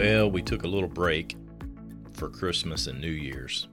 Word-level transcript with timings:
Well, 0.00 0.30
we 0.30 0.40
took 0.40 0.62
a 0.62 0.66
little 0.66 0.88
break 0.88 1.36
for 2.14 2.30
Christmas 2.30 2.86
and 2.86 3.02
New 3.02 3.10
Year's, 3.10 3.68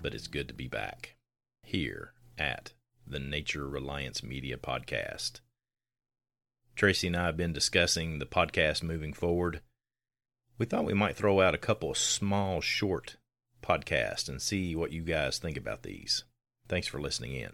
but 0.00 0.14
it's 0.14 0.26
good 0.26 0.48
to 0.48 0.54
be 0.54 0.66
back 0.66 1.16
here 1.62 2.14
at 2.38 2.72
the 3.06 3.18
Nature 3.18 3.68
Reliance 3.68 4.22
Media 4.22 4.56
Podcast. 4.56 5.40
Tracy 6.74 7.08
and 7.08 7.16
I 7.18 7.26
have 7.26 7.36
been 7.36 7.52
discussing 7.52 8.18
the 8.18 8.24
podcast 8.24 8.82
moving 8.82 9.12
forward. 9.12 9.60
We 10.56 10.64
thought 10.64 10.86
we 10.86 10.94
might 10.94 11.16
throw 11.16 11.42
out 11.42 11.54
a 11.54 11.58
couple 11.58 11.90
of 11.90 11.98
small, 11.98 12.62
short 12.62 13.18
podcasts 13.62 14.30
and 14.30 14.40
see 14.40 14.74
what 14.74 14.92
you 14.92 15.02
guys 15.02 15.36
think 15.36 15.58
about 15.58 15.82
these. 15.82 16.24
Thanks 16.66 16.86
for 16.86 16.98
listening 16.98 17.34
in. 17.34 17.50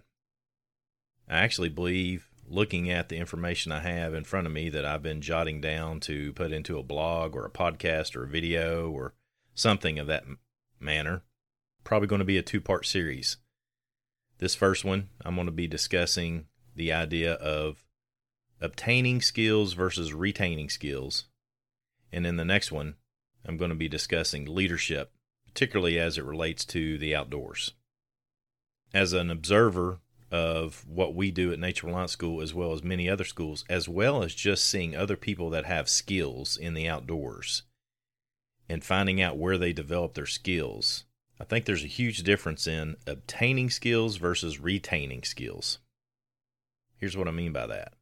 I 1.28 1.38
actually 1.38 1.68
believe 1.68 2.27
looking 2.50 2.90
at 2.90 3.08
the 3.08 3.16
information 3.16 3.72
I 3.72 3.80
have 3.80 4.14
in 4.14 4.24
front 4.24 4.46
of 4.46 4.52
me 4.52 4.68
that 4.70 4.84
I've 4.84 5.02
been 5.02 5.20
jotting 5.20 5.60
down 5.60 6.00
to 6.00 6.32
put 6.32 6.52
into 6.52 6.78
a 6.78 6.82
blog 6.82 7.36
or 7.36 7.44
a 7.44 7.50
podcast 7.50 8.16
or 8.16 8.24
a 8.24 8.28
video 8.28 8.90
or 8.90 9.14
something 9.54 9.98
of 9.98 10.06
that 10.06 10.24
manner. 10.80 11.22
Probably 11.84 12.08
going 12.08 12.20
to 12.20 12.24
be 12.24 12.38
a 12.38 12.42
two 12.42 12.60
part 12.60 12.86
series. 12.86 13.36
This 14.38 14.54
first 14.54 14.84
one, 14.84 15.08
I'm 15.24 15.34
going 15.34 15.46
to 15.46 15.52
be 15.52 15.66
discussing 15.66 16.46
the 16.74 16.92
idea 16.92 17.34
of 17.34 17.84
obtaining 18.60 19.20
skills 19.20 19.72
versus 19.72 20.14
retaining 20.14 20.68
skills. 20.68 21.24
And 22.12 22.26
in 22.26 22.36
the 22.36 22.44
next 22.44 22.72
one, 22.72 22.94
I'm 23.44 23.56
going 23.56 23.70
to 23.70 23.74
be 23.74 23.88
discussing 23.88 24.46
leadership, 24.46 25.12
particularly 25.46 25.98
as 25.98 26.18
it 26.18 26.24
relates 26.24 26.64
to 26.66 26.98
the 26.98 27.14
outdoors. 27.14 27.72
As 28.94 29.12
an 29.12 29.30
observer 29.30 29.98
of 30.30 30.84
what 30.86 31.14
we 31.14 31.30
do 31.30 31.52
at 31.52 31.58
Nature 31.58 31.86
Reliance 31.86 32.12
School, 32.12 32.40
as 32.42 32.54
well 32.54 32.72
as 32.72 32.82
many 32.82 33.08
other 33.08 33.24
schools, 33.24 33.64
as 33.68 33.88
well 33.88 34.22
as 34.22 34.34
just 34.34 34.64
seeing 34.64 34.94
other 34.94 35.16
people 35.16 35.50
that 35.50 35.64
have 35.64 35.88
skills 35.88 36.56
in 36.56 36.74
the 36.74 36.88
outdoors 36.88 37.62
and 38.68 38.84
finding 38.84 39.20
out 39.20 39.38
where 39.38 39.56
they 39.56 39.72
develop 39.72 40.14
their 40.14 40.26
skills. 40.26 41.04
I 41.40 41.44
think 41.44 41.64
there's 41.64 41.84
a 41.84 41.88
huge 41.88 42.22
difference 42.22 42.66
in 42.66 42.96
obtaining 43.06 43.70
skills 43.70 44.16
versus 44.16 44.60
retaining 44.60 45.22
skills. 45.22 45.78
Here's 46.98 47.16
what 47.16 47.28
I 47.28 47.30
mean 47.30 47.52
by 47.52 47.66
that. 47.66 47.94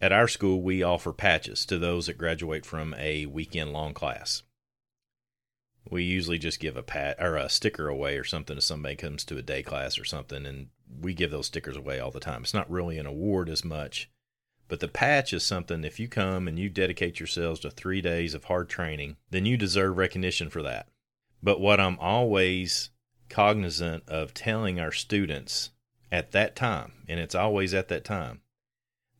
At 0.00 0.12
our 0.12 0.28
school, 0.28 0.62
we 0.62 0.82
offer 0.82 1.12
patches 1.12 1.64
to 1.66 1.78
those 1.78 2.06
that 2.06 2.18
graduate 2.18 2.66
from 2.66 2.94
a 2.98 3.26
weekend 3.26 3.72
long 3.72 3.94
class. 3.94 4.42
We 5.88 6.04
usually 6.04 6.38
just 6.38 6.60
give 6.60 6.76
a 6.76 6.82
pat 6.82 7.16
or 7.20 7.36
a 7.36 7.48
sticker 7.48 7.88
away 7.88 8.16
or 8.16 8.24
something 8.24 8.56
if 8.56 8.62
somebody 8.62 8.94
comes 8.94 9.24
to 9.24 9.38
a 9.38 9.42
day 9.42 9.62
class 9.62 9.98
or 9.98 10.04
something, 10.04 10.46
and 10.46 10.68
we 11.00 11.14
give 11.14 11.30
those 11.30 11.46
stickers 11.46 11.76
away 11.76 11.98
all 11.98 12.10
the 12.10 12.20
time. 12.20 12.42
It's 12.42 12.54
not 12.54 12.70
really 12.70 12.98
an 12.98 13.06
award 13.06 13.48
as 13.48 13.64
much, 13.64 14.10
but 14.68 14.80
the 14.80 14.88
patch 14.88 15.32
is 15.32 15.44
something. 15.44 15.84
If 15.84 15.98
you 15.98 16.08
come 16.08 16.48
and 16.48 16.58
you 16.58 16.68
dedicate 16.68 17.20
yourselves 17.20 17.60
to 17.60 17.70
three 17.70 18.00
days 18.00 18.34
of 18.34 18.44
hard 18.44 18.68
training, 18.68 19.16
then 19.30 19.46
you 19.46 19.56
deserve 19.56 19.96
recognition 19.96 20.50
for 20.50 20.62
that. 20.62 20.88
But 21.42 21.60
what 21.60 21.80
I'm 21.80 21.98
always 21.98 22.90
cognizant 23.28 24.08
of 24.08 24.34
telling 24.34 24.78
our 24.78 24.92
students 24.92 25.70
at 26.10 26.32
that 26.32 26.54
time, 26.54 26.92
and 27.08 27.18
it's 27.18 27.34
always 27.34 27.74
at 27.74 27.88
that 27.88 28.04
time, 28.04 28.42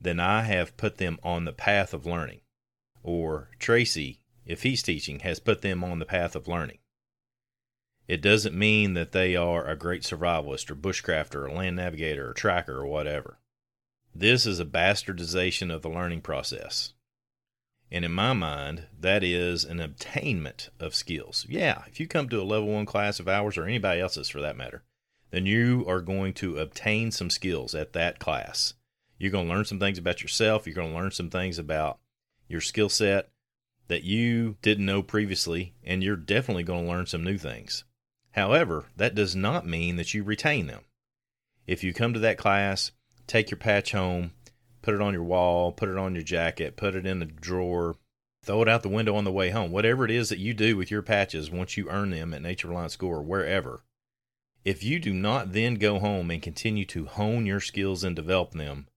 then 0.00 0.20
I 0.20 0.42
have 0.42 0.76
put 0.76 0.98
them 0.98 1.18
on 1.22 1.44
the 1.44 1.52
path 1.52 1.94
of 1.94 2.06
learning. 2.06 2.40
Or 3.02 3.50
Tracy 3.58 4.22
if 4.44 4.62
he's 4.62 4.82
teaching, 4.82 5.20
has 5.20 5.40
put 5.40 5.62
them 5.62 5.84
on 5.84 5.98
the 5.98 6.04
path 6.04 6.34
of 6.34 6.48
learning. 6.48 6.78
It 8.08 8.20
doesn't 8.20 8.54
mean 8.54 8.94
that 8.94 9.12
they 9.12 9.36
are 9.36 9.66
a 9.66 9.76
great 9.76 10.02
survivalist 10.02 10.70
or 10.70 10.74
bushcrafter 10.74 11.44
or 11.46 11.50
land 11.50 11.76
navigator 11.76 12.30
or 12.30 12.34
tracker 12.34 12.76
or 12.78 12.86
whatever. 12.86 13.38
This 14.14 14.44
is 14.44 14.60
a 14.60 14.66
bastardization 14.66 15.72
of 15.72 15.82
the 15.82 15.88
learning 15.88 16.20
process. 16.20 16.92
And 17.90 18.04
in 18.04 18.12
my 18.12 18.32
mind, 18.32 18.86
that 18.98 19.22
is 19.22 19.64
an 19.64 19.80
obtainment 19.80 20.70
of 20.80 20.94
skills. 20.94 21.46
Yeah, 21.48 21.82
if 21.88 22.00
you 22.00 22.08
come 22.08 22.28
to 22.30 22.40
a 22.40 22.42
level 22.42 22.68
one 22.68 22.86
class 22.86 23.20
of 23.20 23.28
ours 23.28 23.56
or 23.56 23.64
anybody 23.64 24.00
else's 24.00 24.28
for 24.28 24.40
that 24.40 24.56
matter, 24.56 24.82
then 25.30 25.46
you 25.46 25.84
are 25.86 26.00
going 26.00 26.34
to 26.34 26.58
obtain 26.58 27.10
some 27.10 27.30
skills 27.30 27.74
at 27.74 27.92
that 27.92 28.19
class. 28.19 28.74
You're 29.19 29.30
going 29.30 29.46
to 29.46 29.54
learn 29.54 29.64
some 29.64 29.78
things 29.78 29.98
about 29.98 30.22
yourself. 30.22 30.66
You're 30.66 30.74
going 30.74 30.90
to 30.90 30.98
learn 30.98 31.10
some 31.12 31.30
things 31.30 31.58
about 31.58 31.98
your 32.48 32.60
skill 32.60 32.88
set 32.88 33.30
that 33.88 34.04
you 34.04 34.56
didn't 34.62 34.86
know 34.86 35.02
previously, 35.02 35.74
and 35.84 36.02
you're 36.02 36.16
definitely 36.16 36.64
going 36.64 36.84
to 36.84 36.90
learn 36.90 37.06
some 37.06 37.24
new 37.24 37.38
things. 37.38 37.84
However, 38.32 38.87
that 38.97 39.15
does 39.15 39.37
not 39.37 39.66
mean 39.66 39.97
that 39.97 40.15
you 40.15 40.25
retain 40.25 40.66
them. 40.66 40.84
If 41.66 41.84
you 41.84 41.93
come 41.93 42.12
to 42.15 42.20
that 42.20 42.38
class, 42.38 42.91
take 43.26 43.50
your 43.50 43.59
patch 43.59 43.93
home, 43.93 44.32
put 44.81 44.94
it 44.94 45.00
on 45.00 45.12
your 45.12 45.22
wall, 45.22 45.72
put 45.72 45.88
it 45.88 45.97
on 45.97 46.15
your 46.15 46.25
jacket, 46.25 46.76
put 46.76 46.94
it 46.94 47.06
in 47.06 47.20
the 47.20 47.26
drawer, 47.26 47.97
throw 48.44 48.62
it 48.62 48.69
out 48.69 48.82
the 48.82 48.88
window 48.88 49.15
on 49.15 49.25
the 49.25 49.32
way 49.32 49.50
home, 49.50 49.70
whatever 49.70 50.04
it 50.04 50.10
is 50.10 50.28
that 50.31 50.38
you 50.38 50.54
do 50.54 50.76
with 50.76 50.91
your 50.91 51.03
patches 51.03 51.50
once 51.50 51.76
you 51.76 51.88
earn 51.88 52.10
them 52.10 52.34
at 52.34 52.43
Nature 52.43 52.69
Reliance 52.69 52.94
School 52.94 53.10
or 53.10 53.22
wherever. 53.22 53.84
If 54.64 54.82
you 54.82 54.99
do 54.99 55.12
not 55.12 55.53
then 55.53 55.75
go 55.75 55.99
home 55.99 56.31
and 56.31 56.41
continue 56.41 56.84
to 56.87 57.06
hone 57.06 57.47
your 57.47 57.60
skills 57.60 58.04
and 58.04 58.14
develop 58.16 58.53
them, 58.53 58.88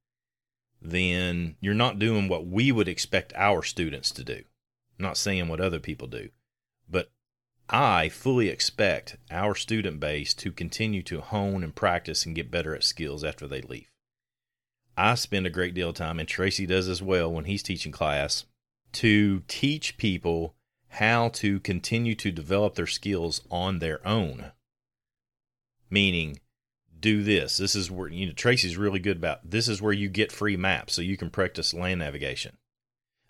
then 0.82 1.56
you're 1.60 1.74
not 1.74 2.00
doing 2.00 2.28
what 2.28 2.46
we 2.48 2.72
would 2.72 2.88
expect 2.88 3.34
our 3.36 3.64
students 3.64 4.12
to 4.12 4.24
do. 4.24 4.44
I'm 4.98 5.04
not 5.04 5.18
saying 5.18 5.48
what 5.48 5.62
other 5.62 5.80
people 5.80 6.08
do, 6.08 6.30
but 6.90 7.12
I 7.70 8.10
fully 8.10 8.50
expect 8.50 9.18
our 9.32 9.56
student 9.56 10.00
base 10.00 10.34
to 10.36 10.52
continue 10.52 11.02
to 11.04 11.22
hone 11.22 11.64
and 11.64 11.76
practice 11.76 12.26
and 12.26 12.36
get 12.36 12.52
better 12.52 12.76
at 12.76 12.84
skills 12.84 13.24
after 13.24 13.48
they 13.48 13.62
leave. 13.62 13.90
I 14.96 15.16
spend 15.16 15.48
a 15.48 15.50
great 15.50 15.74
deal 15.74 15.90
of 15.90 15.96
time, 15.96 16.20
and 16.20 16.28
Tracy 16.28 16.66
does 16.66 16.88
as 16.88 17.02
well 17.02 17.32
when 17.32 17.46
he's 17.46 17.64
teaching 17.64 17.92
class, 17.92 18.46
to 18.94 19.42
teach 19.48 19.98
people 19.98 20.56
how 20.90 21.30
to 21.30 21.60
continue 21.60 22.16
to 22.16 22.32
develop 22.32 22.76
their 22.76 22.88
skills 22.88 23.42
on 23.50 23.80
their 23.80 24.06
own. 24.08 24.52
Meaning, 25.90 26.40
do 26.98 27.24
this. 27.24 27.58
This 27.58 27.76
is 27.76 27.92
where, 27.92 28.08
you 28.08 28.28
know, 28.28 28.32
Tracy's 28.32 28.78
really 28.78 29.00
good 29.00 29.18
about 29.18 29.50
this 29.50 29.68
is 29.68 29.82
where 29.82 29.92
you 29.92 30.08
get 30.08 30.32
free 30.32 30.56
maps 30.56 30.94
so 30.94 31.02
you 31.02 31.18
can 31.18 31.30
practice 31.30 31.74
land 31.74 32.00
navigation 32.00 32.58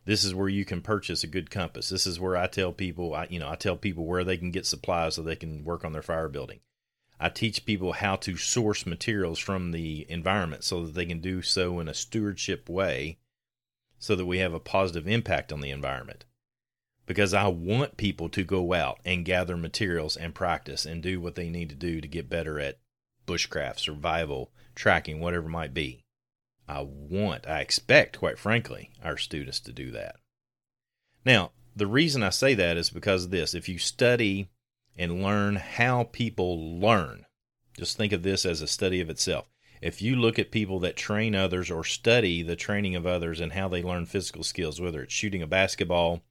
this 0.06 0.24
is 0.24 0.34
where 0.34 0.50
you 0.50 0.66
can 0.66 0.82
purchase 0.82 1.24
a 1.24 1.28
good 1.28 1.50
compass. 1.50 1.90
This 1.90 2.08
is 2.08 2.20
where 2.20 2.38
I 2.38 2.48
tell 2.48 2.72
people, 2.72 3.14
I, 3.14 3.28
you 3.30 3.40
know, 3.40 3.50
I 3.50 3.56
tell 3.56 3.76
people 3.76 4.06
where 4.06 4.24
they 4.24 4.38
can 4.38 4.52
get 4.52 4.66
supplies 4.66 5.16
so 5.16 5.22
they 5.22 5.36
can 5.36 5.64
work 5.64 5.84
on 5.84 5.94
their 5.94 6.02
fire 6.02 6.30
building. 6.30 6.60
I 7.20 7.30
teach 7.30 7.66
people 7.66 7.94
how 7.94 8.18
to 8.18 8.38
source 8.38 8.86
materials 8.86 9.40
from 9.40 9.72
the 9.72 10.06
environment 10.10 10.64
so 10.64 10.86
that 10.86 10.94
they 10.94 11.06
can 11.06 11.22
do 11.22 11.42
so 11.42 11.80
in 11.80 11.88
a 11.88 11.94
stewardship 11.94 12.70
way 12.70 13.18
so 13.98 14.16
that 14.16 14.26
we 14.26 14.40
have 14.40 14.54
a 14.54 14.60
positive 14.60 15.08
impact 15.08 15.52
on 15.54 15.62
the 15.62 15.72
environment. 15.72 16.26
because 17.06 17.34
I 17.34 17.48
want 17.48 17.98
people 17.98 18.30
to 18.30 18.44
go 18.44 18.74
out 18.74 19.00
and 19.06 19.26
gather 19.26 19.56
materials 19.56 20.18
and 20.18 20.34
practice 20.34 20.86
and 20.86 21.02
do 21.04 21.22
what 21.22 21.36
they 21.36 21.50
need 21.50 21.70
to 21.70 21.76
do 21.76 22.02
to 22.02 22.08
get 22.08 22.30
better 22.30 22.60
at 22.60 22.80
bushcraft, 23.28 23.80
survival, 23.80 24.52
tracking, 24.74 25.20
whatever 25.20 25.46
it 25.48 25.52
might 25.52 25.74
be. 25.74 26.05
I 26.68 26.82
want, 26.82 27.48
I 27.48 27.62
expect, 27.62 28.20
quite 28.20 28.40
frankly, 28.40 28.92
our 29.04 29.18
students 29.18 29.60
to 29.62 29.72
do 29.72 29.92
that. 29.92 30.16
Now, 31.26 31.52
the 31.76 31.88
reason 31.88 32.24
I 32.24 32.30
say 32.30 32.54
that 32.54 32.78
is 32.78 32.90
because 32.90 33.26
of 33.26 33.32
this. 33.32 33.54
If 33.54 33.68
you 33.70 33.78
study 33.78 34.50
and 34.98 35.22
learn 35.22 35.58
how 35.58 36.06
people 36.12 36.80
learn, 36.80 37.26
just 37.78 37.98
think 37.98 38.14
of 38.14 38.24
this 38.24 38.46
as 38.46 38.62
a 38.62 38.68
study 38.68 39.02
of 39.02 39.10
itself. 39.10 39.50
If 39.82 40.02
you 40.02 40.16
look 40.16 40.40
at 40.40 40.52
people 40.52 40.80
that 40.80 40.96
train 40.96 41.36
others 41.36 41.70
or 41.70 41.84
study 41.84 42.42
the 42.42 42.56
training 42.56 42.96
of 42.96 43.06
others 43.06 43.40
and 43.40 43.52
how 43.52 43.68
they 43.68 43.84
learn 43.84 44.06
physical 44.06 44.44
skills, 44.44 44.80
whether 44.80 45.04
it's 45.04 45.14
shooting 45.14 45.42
a 45.42 45.48
basketball, 45.48 46.24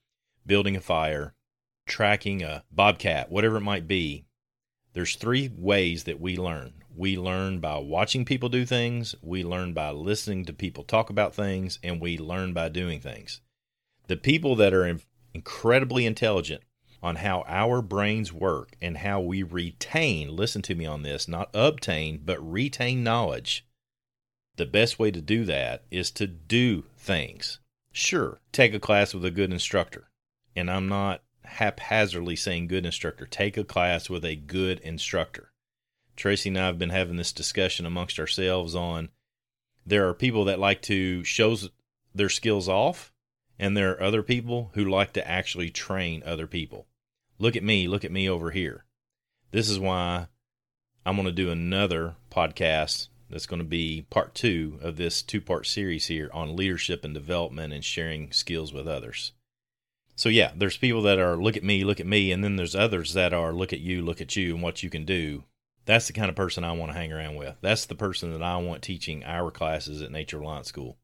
building 0.46 0.76
a 0.76 0.80
fire, 0.80 1.34
tracking 1.86 2.42
a 2.42 2.64
bobcat, 2.72 3.30
whatever 3.30 3.58
it 3.58 3.62
might 3.62 3.86
be, 3.86 4.24
there's 4.94 5.16
three 5.16 5.50
ways 5.54 6.04
that 6.04 6.20
we 6.20 6.36
learn. 6.36 6.72
We 6.96 7.16
learn 7.16 7.58
by 7.58 7.78
watching 7.78 8.24
people 8.24 8.48
do 8.48 8.64
things, 8.64 9.16
we 9.20 9.42
learn 9.42 9.72
by 9.72 9.90
listening 9.90 10.44
to 10.44 10.52
people 10.52 10.84
talk 10.84 11.10
about 11.10 11.34
things, 11.34 11.78
and 11.82 12.00
we 12.00 12.16
learn 12.16 12.52
by 12.52 12.68
doing 12.68 13.00
things. 13.00 13.40
The 14.06 14.16
people 14.16 14.54
that 14.56 14.72
are 14.72 14.98
incredibly 15.34 16.06
intelligent 16.06 16.62
on 17.02 17.16
how 17.16 17.44
our 17.48 17.82
brains 17.82 18.32
work 18.32 18.76
and 18.80 18.98
how 18.98 19.20
we 19.20 19.42
retain, 19.42 20.34
listen 20.34 20.62
to 20.62 20.74
me 20.74 20.86
on 20.86 21.02
this, 21.02 21.26
not 21.26 21.50
obtain, 21.52 22.20
but 22.24 22.38
retain 22.40 23.02
knowledge. 23.02 23.66
The 24.56 24.66
best 24.66 24.98
way 24.98 25.10
to 25.10 25.20
do 25.20 25.44
that 25.46 25.84
is 25.90 26.12
to 26.12 26.26
do 26.28 26.84
things. 26.96 27.58
Sure, 27.92 28.40
take 28.52 28.72
a 28.72 28.80
class 28.80 29.12
with 29.12 29.24
a 29.24 29.30
good 29.30 29.52
instructor. 29.52 30.08
And 30.54 30.70
I'm 30.70 30.88
not 30.88 31.22
haphazardly 31.44 32.36
saying 32.36 32.68
good 32.68 32.86
instructor. 32.86 33.26
Take 33.26 33.56
a 33.56 33.64
class 33.64 34.08
with 34.08 34.24
a 34.24 34.36
good 34.36 34.78
instructor. 34.80 35.50
Tracy 36.16 36.48
and 36.48 36.58
I 36.58 36.66
have 36.66 36.78
been 36.78 36.90
having 36.90 37.16
this 37.16 37.32
discussion 37.32 37.86
amongst 37.86 38.18
ourselves 38.18 38.74
on 38.74 39.10
there 39.86 40.08
are 40.08 40.14
people 40.14 40.44
that 40.46 40.58
like 40.58 40.80
to 40.82 41.24
show 41.24 41.56
their 42.14 42.28
skills 42.28 42.68
off, 42.68 43.12
and 43.58 43.76
there 43.76 43.92
are 43.92 44.02
other 44.02 44.22
people 44.22 44.70
who 44.74 44.84
like 44.84 45.12
to 45.12 45.28
actually 45.28 45.70
train 45.70 46.22
other 46.24 46.46
people. 46.46 46.86
Look 47.38 47.56
at 47.56 47.62
me, 47.62 47.86
look 47.86 48.04
at 48.04 48.12
me 48.12 48.28
over 48.28 48.50
here. 48.50 48.84
This 49.50 49.68
is 49.68 49.78
why 49.78 50.28
I'm 51.04 51.16
going 51.16 51.26
to 51.26 51.32
do 51.32 51.50
another 51.50 52.14
podcast 52.30 53.08
that's 53.28 53.46
going 53.46 53.58
to 53.58 53.64
be 53.64 54.06
part 54.10 54.34
two 54.34 54.78
of 54.80 54.96
this 54.96 55.22
two 55.22 55.40
part 55.40 55.66
series 55.66 56.06
here 56.06 56.30
on 56.32 56.56
leadership 56.56 57.04
and 57.04 57.12
development 57.12 57.72
and 57.72 57.84
sharing 57.84 58.32
skills 58.32 58.72
with 58.72 58.88
others. 58.88 59.32
So, 60.16 60.28
yeah, 60.28 60.52
there's 60.56 60.76
people 60.76 61.02
that 61.02 61.18
are 61.18 61.36
look 61.36 61.56
at 61.56 61.64
me, 61.64 61.84
look 61.84 62.00
at 62.00 62.06
me, 62.06 62.30
and 62.32 62.42
then 62.42 62.56
there's 62.56 62.76
others 62.76 63.14
that 63.14 63.34
are 63.34 63.52
look 63.52 63.72
at 63.72 63.80
you, 63.80 64.00
look 64.00 64.20
at 64.20 64.36
you, 64.36 64.54
and 64.54 64.62
what 64.62 64.82
you 64.82 64.88
can 64.88 65.04
do 65.04 65.44
that's 65.86 66.06
the 66.06 66.12
kind 66.12 66.30
of 66.30 66.36
person 66.36 66.64
I 66.64 66.72
want 66.72 66.92
to 66.92 66.98
hang 66.98 67.12
around 67.12 67.36
with. 67.36 67.56
That's 67.60 67.86
the 67.86 67.94
person 67.94 68.32
that 68.32 68.42
I 68.42 68.56
want 68.56 68.82
teaching 68.82 69.24
our 69.24 69.50
classes 69.50 70.02
at 70.02 70.10
Nature 70.10 70.38
Reliance 70.38 70.68
School. 70.68 70.98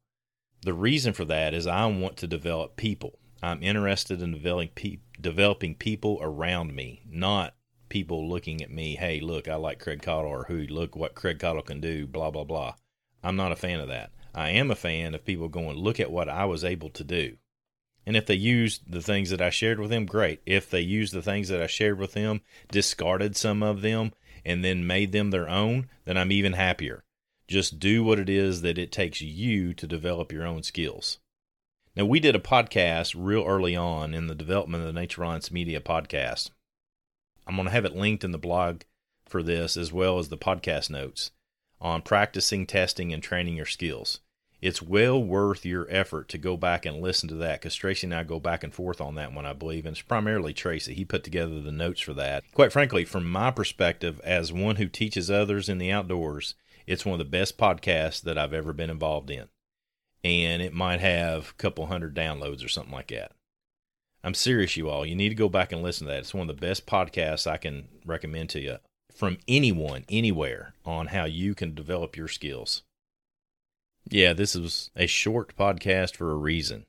The 0.63 0.75
reason 0.75 1.13
for 1.13 1.25
that 1.27 1.55
is 1.55 1.67
I 1.67 1.87
want 1.87 2.17
to 2.19 2.27
develop 2.27 2.77
people. 2.77 3.19
I'm 3.43 3.63
interested 3.63 4.21
in 4.21 4.33
developing, 4.33 4.71
pe- 4.75 4.99
developing 5.21 5.75
people 5.75 6.19
around 6.21 6.75
me, 6.75 7.03
not 7.09 7.55
people 7.89 8.29
looking 8.29 8.63
at 8.63 8.71
me, 8.71 8.97
hey, 8.97 9.21
look, 9.21 9.49
I 9.49 9.55
like 9.57 9.81
Craig 9.81 10.03
Caudill, 10.03 10.29
or 10.29 10.45
who, 10.45 10.59
look 10.67 10.95
what 10.95 11.15
Craig 11.15 11.39
Caudill 11.39 11.65
can 11.65 11.81
do, 11.81 12.07
blah, 12.07 12.31
blah, 12.31 12.45
blah. 12.45 12.75
I'm 13.23 13.37
not 13.37 13.53
a 13.53 13.57
fan 13.57 13.81
of 13.81 13.89
that. 13.89 14.11
I 14.35 14.51
am 14.51 14.71
a 14.71 14.77
fan 14.77 15.15
of 15.15 15.25
people 15.25 15.49
going, 15.49 15.77
look 15.77 15.99
at 15.99 16.11
what 16.11 16.29
I 16.29 16.45
was 16.45 16.65
able 16.65 16.91
to 16.91 17.05
do. 17.05 17.37
And 18.07 18.17
if 18.17 18.27
they 18.27 18.35
used 18.35 18.91
the 18.91 19.03
things 19.03 19.31
that 19.31 19.43
I 19.43 19.51
shared 19.51 19.79
with 19.79 19.91
them, 19.91 20.07
great. 20.07 20.41
If 20.47 20.71
they 20.71 20.81
used 20.81 21.13
the 21.13 21.23
things 21.23 21.49
that 21.49 21.63
I 21.63 21.67
shared 21.67 21.99
with 21.99 22.13
them, 22.13 22.41
discarded 22.71 23.37
some 23.37 23.63
of 23.63 23.83
them, 23.83 24.13
and 24.45 24.65
then 24.65 24.87
made 24.87 25.13
them 25.13 25.31
their 25.31 25.49
own, 25.49 25.89
then 26.05 26.17
I'm 26.17 26.33
even 26.33 26.55
happier. 26.55 27.03
Just 27.49 27.81
do 27.81 28.05
what 28.05 28.19
it 28.19 28.29
is 28.29 28.63
that 28.63 28.79
it 28.79 28.93
takes 28.93 29.21
you 29.21 29.75
to 29.75 29.87
develop 29.87 30.33
your 30.33 30.47
own 30.47 30.63
skills. 30.63 31.19
Now, 31.97 32.05
we 32.05 32.21
did 32.21 32.37
a 32.37 32.41
podcast 32.41 33.15
real 33.19 33.45
early 33.45 33.75
on 33.75 34.15
in 34.15 34.29
the 34.29 34.35
development 34.35 34.83
of 34.83 34.87
the 34.87 35.01
Nature 35.01 35.23
Reliance 35.23 35.51
Media 35.51 35.81
podcast. 35.81 36.51
I'm 37.47 37.57
going 37.57 37.67
to 37.67 37.73
have 37.73 37.85
it 37.85 37.97
linked 37.97 38.23
in 38.23 38.31
the 38.31 38.39
blog 38.39 38.83
for 39.27 39.43
this 39.43 39.77
as 39.77 39.93
well 39.93 40.19
as 40.19 40.29
the 40.29 40.39
podcast 40.39 40.91
notes 40.91 41.33
on 41.81 42.03
practicing, 42.03 42.67
testing, 42.67 43.13
and 43.13 43.23
training 43.23 43.57
your 43.57 43.67
skills 43.67 44.21
it's 44.61 44.83
well 44.83 45.23
worth 45.23 45.65
your 45.65 45.87
effort 45.89 46.29
to 46.29 46.39
go 46.39 46.57
back 46.57 46.85
and 46.85 47.01
listen 47.01 47.29
to 47.31 47.35
that 47.37 47.61
because 47.61 47.75
Tracy 47.75 48.07
and 48.07 48.15
I 48.15 48.25
go 48.25 48.39
back 48.39 48.63
and 48.63 48.75
forth 48.75 49.01
on 49.01 49.15
that 49.15 49.33
one, 49.33 49.47
I 49.47 49.55
believe. 49.55 49.87
And 49.87 49.95
it's 49.95 50.03
primarily 50.03 50.53
Tracy. 50.53 50.95
He 50.95 51.05
put 51.05 51.25
together 51.25 51.61
the 51.61 51.73
notes 51.73 52.01
for 52.01 52.13
that. 52.15 52.45
Quite 52.53 52.73
frankly, 52.73 53.05
from 53.05 53.31
my 53.31 53.51
perspective, 53.51 54.21
as 54.23 54.53
one 54.53 54.77
who 54.77 54.89
teaches 54.89 55.31
others 55.31 55.69
in 55.69 55.79
the 55.79 55.91
outdoors, 55.91 56.55
it's 56.87 57.07
one 57.07 57.15
of 57.15 57.19
the 57.19 57.25
best 57.25 57.57
podcasts 57.57 58.21
that 58.23 58.37
I've 58.37 58.53
ever 58.53 58.73
been 58.73 58.91
involved 58.91 59.31
in. 59.31 59.49
And 60.23 60.61
it 60.61 60.75
might 60.75 61.01
have 61.01 61.51
a 61.51 61.55
couple 61.55 61.87
hundred 61.87 62.15
downloads 62.15 62.65
or 62.65 62.69
something 62.69 62.93
like 62.93 63.09
that. 63.09 63.33
I'm 64.23 64.35
serious, 64.35 64.77
you 64.77 64.91
all. 64.91 65.07
You 65.07 65.15
need 65.15 65.31
to 65.31 65.35
go 65.35 65.49
back 65.49 65.73
and 65.73 65.83
listen 65.83 66.07
to 66.07 66.13
that. 66.13 66.21
It's 66.21 66.35
one 66.35 66.51
of 66.51 66.55
the 66.55 66.67
best 66.67 66.87
podcasts 66.87 67.47
I 67.47 67.57
can 67.57 67.89
recommend 68.05 68.51
to 68.51 68.61
you 68.61 68.77
from 69.11 69.39
anyone, 69.49 70.05
anywhere, 70.11 70.75
on 70.85 71.09
how 71.09 71.25
you 71.25 71.55
can 71.55 71.75
develop 71.75 72.17
your 72.17 72.29
skills. 72.29 72.83
Yeah, 74.09 74.33
this 74.33 74.57
is 74.57 74.91
a 74.97 75.07
short 75.07 75.57
podcast 75.57 76.17
for 76.17 76.31
a 76.31 76.37
reason. 76.37 76.87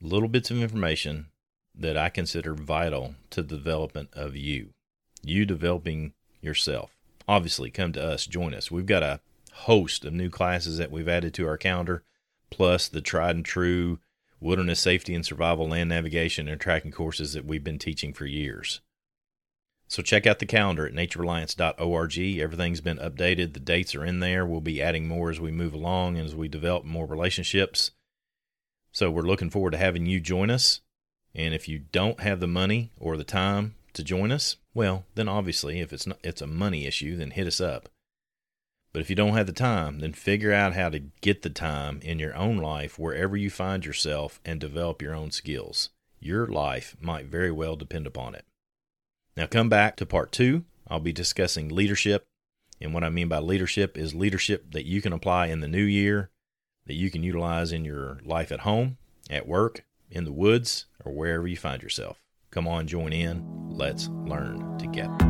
Little 0.00 0.28
bits 0.28 0.50
of 0.50 0.62
information 0.62 1.26
that 1.74 1.96
I 1.96 2.08
consider 2.08 2.54
vital 2.54 3.14
to 3.30 3.42
the 3.42 3.56
development 3.56 4.10
of 4.12 4.34
you, 4.34 4.70
you 5.22 5.44
developing 5.44 6.12
yourself. 6.40 6.96
Obviously, 7.28 7.70
come 7.70 7.92
to 7.92 8.02
us, 8.02 8.26
join 8.26 8.54
us. 8.54 8.70
We've 8.70 8.86
got 8.86 9.02
a 9.02 9.20
host 9.52 10.04
of 10.04 10.12
new 10.12 10.30
classes 10.30 10.78
that 10.78 10.90
we've 10.90 11.08
added 11.08 11.34
to 11.34 11.46
our 11.46 11.56
calendar, 11.56 12.02
plus 12.50 12.88
the 12.88 13.00
tried 13.00 13.36
and 13.36 13.44
true 13.44 14.00
wilderness 14.40 14.80
safety 14.80 15.14
and 15.14 15.24
survival 15.24 15.68
land 15.68 15.90
navigation 15.90 16.48
and 16.48 16.60
tracking 16.60 16.90
courses 16.90 17.34
that 17.34 17.44
we've 17.44 17.62
been 17.62 17.78
teaching 17.78 18.12
for 18.12 18.26
years. 18.26 18.80
So 19.90 20.04
check 20.04 20.24
out 20.24 20.38
the 20.38 20.46
calendar 20.46 20.86
at 20.86 20.94
naturereliance.org. 20.94 22.18
Everything's 22.38 22.80
been 22.80 22.98
updated. 22.98 23.54
The 23.54 23.60
dates 23.60 23.96
are 23.96 24.04
in 24.04 24.20
there. 24.20 24.46
We'll 24.46 24.60
be 24.60 24.80
adding 24.80 25.08
more 25.08 25.30
as 25.30 25.40
we 25.40 25.50
move 25.50 25.74
along 25.74 26.16
and 26.16 26.24
as 26.24 26.34
we 26.34 26.46
develop 26.46 26.84
more 26.84 27.06
relationships. 27.06 27.90
So 28.92 29.10
we're 29.10 29.22
looking 29.22 29.50
forward 29.50 29.72
to 29.72 29.78
having 29.78 30.06
you 30.06 30.20
join 30.20 30.48
us. 30.48 30.80
And 31.34 31.54
if 31.54 31.68
you 31.68 31.80
don't 31.80 32.20
have 32.20 32.38
the 32.38 32.46
money 32.46 32.92
or 33.00 33.16
the 33.16 33.24
time 33.24 33.74
to 33.94 34.04
join 34.04 34.30
us, 34.30 34.58
well, 34.74 35.06
then 35.16 35.28
obviously 35.28 35.80
if 35.80 35.92
it's 35.92 36.06
not 36.06 36.18
it's 36.22 36.40
a 36.40 36.46
money 36.46 36.86
issue, 36.86 37.16
then 37.16 37.32
hit 37.32 37.48
us 37.48 37.60
up. 37.60 37.88
But 38.92 39.02
if 39.02 39.10
you 39.10 39.16
don't 39.16 39.34
have 39.34 39.48
the 39.48 39.52
time, 39.52 39.98
then 39.98 40.12
figure 40.12 40.52
out 40.52 40.74
how 40.74 40.90
to 40.90 41.00
get 41.20 41.42
the 41.42 41.50
time 41.50 41.98
in 42.04 42.20
your 42.20 42.36
own 42.36 42.58
life 42.58 42.96
wherever 42.96 43.36
you 43.36 43.50
find 43.50 43.84
yourself 43.84 44.40
and 44.44 44.60
develop 44.60 45.02
your 45.02 45.16
own 45.16 45.32
skills. 45.32 45.90
Your 46.20 46.46
life 46.46 46.96
might 47.00 47.26
very 47.26 47.50
well 47.50 47.74
depend 47.74 48.06
upon 48.06 48.36
it. 48.36 48.44
Now, 49.36 49.46
come 49.46 49.68
back 49.68 49.96
to 49.96 50.06
part 50.06 50.32
two. 50.32 50.64
I'll 50.88 51.00
be 51.00 51.12
discussing 51.12 51.68
leadership. 51.68 52.26
And 52.80 52.94
what 52.94 53.04
I 53.04 53.10
mean 53.10 53.28
by 53.28 53.38
leadership 53.38 53.96
is 53.96 54.14
leadership 54.14 54.72
that 54.72 54.86
you 54.86 55.02
can 55.02 55.12
apply 55.12 55.46
in 55.46 55.60
the 55.60 55.68
new 55.68 55.84
year, 55.84 56.30
that 56.86 56.94
you 56.94 57.10
can 57.10 57.22
utilize 57.22 57.72
in 57.72 57.84
your 57.84 58.20
life 58.24 58.50
at 58.50 58.60
home, 58.60 58.96
at 59.28 59.46
work, 59.46 59.84
in 60.10 60.24
the 60.24 60.32
woods, 60.32 60.86
or 61.04 61.12
wherever 61.12 61.46
you 61.46 61.56
find 61.56 61.82
yourself. 61.82 62.18
Come 62.50 62.66
on, 62.66 62.86
join 62.86 63.12
in. 63.12 63.44
Let's 63.70 64.08
learn 64.08 64.78
together. 64.78 65.29